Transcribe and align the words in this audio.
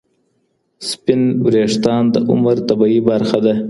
سپین 0.89 1.21
وریښتان 1.45 2.03
د 2.13 2.15
عمر 2.31 2.55
طبیعي 2.69 2.99
برخه 3.09 3.37
ده. 3.45 3.53